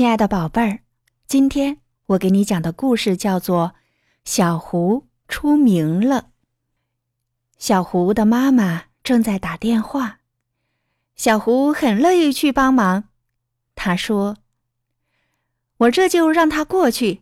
[0.00, 0.80] 亲爱的宝贝儿，
[1.26, 3.74] 今天我给你讲的故事叫做
[4.24, 6.22] 《小胡出名了》。
[7.58, 10.20] 小胡的妈妈正在打电话，
[11.16, 13.10] 小胡很乐意去帮忙。
[13.74, 14.38] 他说
[15.76, 17.20] ：“我这就让他过去。”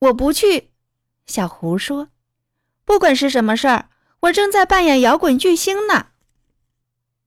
[0.00, 0.68] 我不去，
[1.24, 2.08] 小胡说
[2.84, 3.88] ：“不管是什么事儿，
[4.20, 6.08] 我正在扮演摇滚巨星呢。”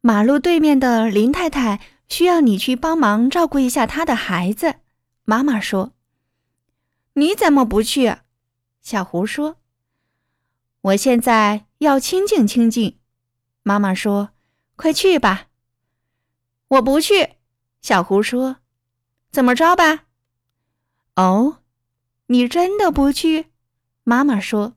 [0.01, 1.81] 马路对面的林太太。
[2.07, 4.75] 需要你去帮忙照顾一下他的孩子，
[5.23, 5.93] 妈妈说
[7.13, 8.17] ：“你怎么不去？”
[8.81, 9.57] 小胡说
[10.81, 12.99] ：“我现在要清静清静。”
[13.63, 14.29] 妈妈说
[14.77, 15.47] ：“快去吧。”
[16.69, 17.35] 我不去。
[17.81, 18.57] 小胡说
[19.31, 20.05] ：“怎么着吧？”
[21.15, 21.61] 哦，
[22.27, 23.51] 你真的不去？
[24.03, 24.75] 妈妈说。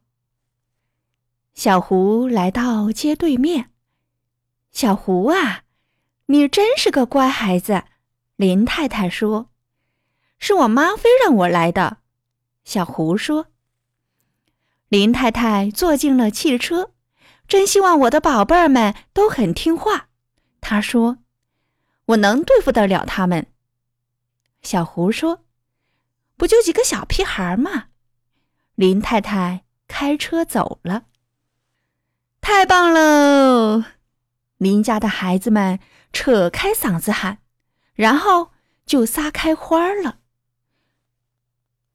[1.54, 3.72] 小胡来到街对面，
[4.70, 5.64] 小胡啊。
[6.30, 7.84] 你真是个乖孩子，
[8.36, 9.48] 林太太说
[10.38, 11.98] ：“是我妈非让我来的。”
[12.64, 13.46] 小胡说
[14.88, 16.92] ：“林太太坐进了汽车，
[17.46, 20.08] 真希望我的宝贝儿们都很听话。”
[20.60, 21.16] 她说
[22.06, 23.46] ：“我能对付得了他们。”
[24.60, 25.44] 小胡说
[26.36, 27.86] ：“不就几个小屁孩吗？”
[28.76, 31.04] 林太太开车走了。
[32.42, 33.82] 太棒喽！
[34.58, 35.80] 林家的孩子们。
[36.10, 37.42] 扯开嗓子喊，
[37.94, 38.50] 然后
[38.86, 40.20] 就撒开花了。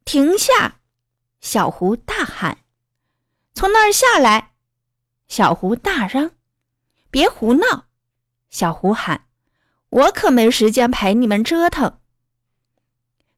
[0.06, 0.82] 停下！
[1.42, 2.60] 小胡大喊
[3.56, 4.52] ：“从那儿下来！”
[5.28, 6.32] 小胡大嚷
[7.10, 7.88] ：“别胡闹！”
[8.52, 9.26] 小胡喊
[9.90, 12.00] ：“我可没时间陪你们折腾。”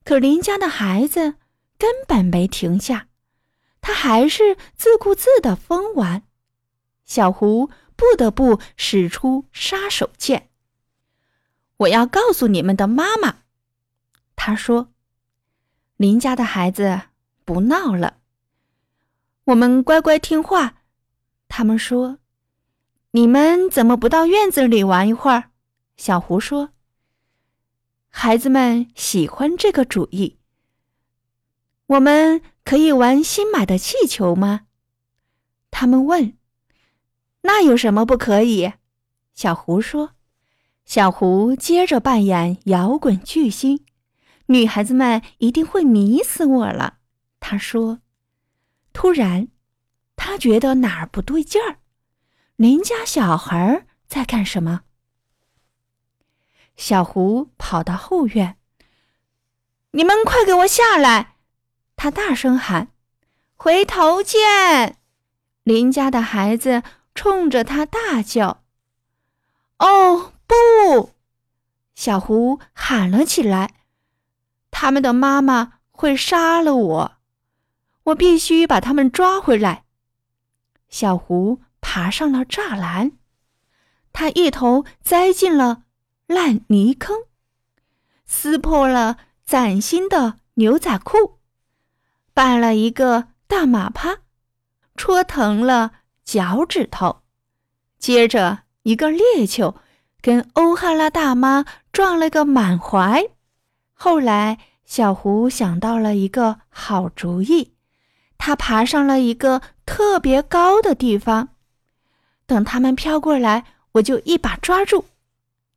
[0.03, 1.35] 可邻家的孩子
[1.77, 3.07] 根本没停下，
[3.79, 6.23] 他还是自顾自的疯玩。
[7.05, 10.49] 小胡不得不使出杀手锏。
[11.77, 13.39] 我要告诉你们的妈妈，
[14.35, 14.93] 他说
[15.97, 17.01] ：“邻家的孩子
[17.43, 18.17] 不闹了，
[19.45, 20.81] 我们乖乖听话。”
[21.47, 22.19] 他们说
[23.11, 25.51] ：“你们怎么不到院子里玩一会儿？”
[25.97, 26.71] 小胡说
[28.09, 30.37] ：“孩子们喜欢这个主意。
[31.87, 34.67] 我们可以玩新买的气球吗？”
[35.71, 36.37] 他们问
[37.45, 38.73] ：“那有什么不可以？”
[39.33, 40.11] 小胡说。
[40.85, 43.83] 小胡接着扮演摇滚巨星，
[44.45, 46.99] 女孩子们一定会迷死我了。
[47.39, 48.01] 他说
[48.93, 49.47] ：“突然，
[50.15, 51.79] 他觉得哪儿不对劲儿。
[52.55, 54.81] 邻家小孩儿在干什么？”
[56.77, 58.57] 小胡跑到后院
[59.91, 61.37] ，“你们快给我下来！”
[61.97, 62.89] 他大声喊
[63.57, 64.99] ：“回头见！”
[65.65, 66.83] 邻家的孩子
[67.15, 68.63] 冲着他大叫
[69.79, 71.09] ：“哦！”不，
[71.95, 73.73] 小胡喊了起来
[74.69, 77.17] ：“他们的妈妈会杀了我，
[78.03, 79.85] 我必须把他们抓回来。”
[80.87, 83.13] 小胡爬上了栅栏，
[84.13, 85.85] 他一头栽进了
[86.27, 87.25] 烂泥坑，
[88.27, 91.39] 撕破了崭新的牛仔裤，
[92.35, 94.19] 绊了一个大马趴，
[94.95, 95.93] 戳疼了
[96.25, 97.21] 脚趾头，
[97.97, 99.75] 接着一个猎球。
[100.21, 103.29] 跟欧哈拉大妈撞了个满怀。
[103.93, 107.75] 后来，小胡想到了一个好主意，
[108.39, 111.49] 他爬上了一个特别高的地方，
[112.47, 115.05] 等他们飘过来，我就一把抓住。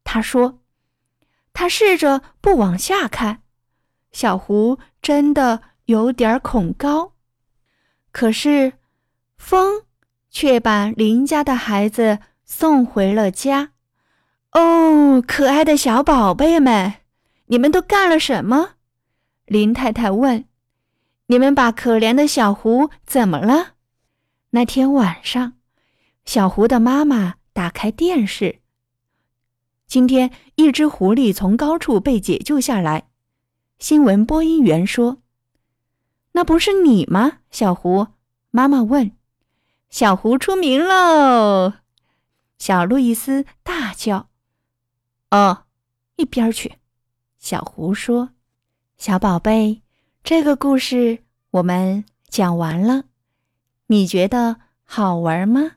[0.02, 0.60] 他说
[1.52, 3.42] ：“他试着不往下看。”
[4.12, 7.12] 小胡真的有点恐高，
[8.12, 8.72] 可是
[9.36, 9.82] 风
[10.30, 13.72] 却把邻家的孩子送回了家。
[14.52, 16.94] 哦，可爱的小宝贝们，
[17.46, 18.70] 你们都干了什么？
[19.46, 20.44] 林太太问。
[21.26, 23.74] 你们把可怜的小胡怎么了？
[24.50, 25.52] 那天晚上，
[26.24, 28.60] 小胡的妈妈打开电视。
[29.86, 33.08] 今天，一只狐狸从高处被解救下来。
[33.78, 35.18] 新闻播音员说
[36.32, 38.06] ：“那不是你吗，小胡？”
[38.50, 39.12] 妈妈问。
[39.90, 41.74] 小狐出名喽！
[42.58, 44.28] 小路易斯大叫。
[45.30, 45.64] 哦，
[46.16, 46.78] 一边去！
[47.38, 48.30] 小狐说
[48.98, 49.82] ：“小宝贝，
[50.22, 53.04] 这个故事我们讲完了，
[53.86, 55.76] 你觉得好玩吗？”